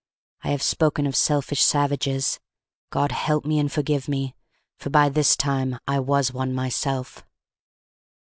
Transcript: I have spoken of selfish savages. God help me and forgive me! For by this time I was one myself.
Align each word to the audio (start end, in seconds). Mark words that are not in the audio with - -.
I 0.43 0.47
have 0.49 0.63
spoken 0.63 1.05
of 1.05 1.15
selfish 1.15 1.63
savages. 1.63 2.39
God 2.89 3.11
help 3.11 3.45
me 3.45 3.59
and 3.59 3.71
forgive 3.71 4.07
me! 4.07 4.33
For 4.79 4.89
by 4.89 5.09
this 5.09 5.37
time 5.37 5.77
I 5.87 5.99
was 5.99 6.33
one 6.33 6.55
myself. 6.55 7.23